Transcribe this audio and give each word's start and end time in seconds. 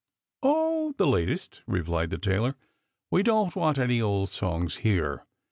Oh! 0.41 0.95
the 0.97 1.05
latest," 1.05 1.61
replied 1.67 2.09
the 2.09 2.17
tailor." 2.17 2.55
We 3.11 3.21
don't 3.21 3.55
want 3.55 3.77
any 3.77 4.01
old 4.01 4.29
songs 4.29 4.77
here." 4.77 5.27